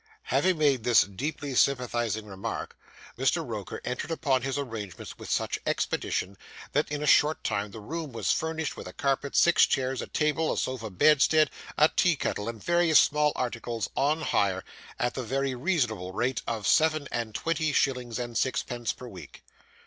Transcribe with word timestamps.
Having 0.23 0.57
made 0.57 0.83
this 0.83 1.03
deeply 1.03 1.53
sympathising 1.53 2.25
remark, 2.25 2.75
Mr. 3.19 3.45
Roker 3.47 3.79
entered 3.85 4.09
upon 4.09 4.41
his 4.41 4.57
arrangements 4.57 5.19
with 5.19 5.29
such 5.29 5.59
expedition, 5.63 6.39
that 6.71 6.91
in 6.91 7.03
a 7.03 7.05
short 7.05 7.43
time 7.43 7.69
the 7.69 7.79
room 7.79 8.11
was 8.11 8.31
furnished 8.31 8.75
with 8.75 8.87
a 8.87 8.93
carpet, 8.93 9.35
six 9.35 9.67
chairs, 9.67 10.01
a 10.01 10.07
table, 10.07 10.51
a 10.51 10.57
sofa 10.57 10.89
bedstead, 10.89 11.51
a 11.77 11.87
tea 11.87 12.15
kettle, 12.15 12.49
and 12.49 12.63
various 12.63 12.97
small 12.99 13.31
articles, 13.35 13.91
on 13.95 14.21
hire, 14.21 14.63
at 14.97 15.13
the 15.13 15.21
very 15.21 15.53
reasonable 15.53 16.13
rate 16.13 16.41
of 16.47 16.65
seven 16.65 17.07
and 17.11 17.35
twenty 17.35 17.71
shillings 17.71 18.17
and 18.17 18.39
sixpence 18.39 18.91
per 18.93 19.07
week. 19.07 19.43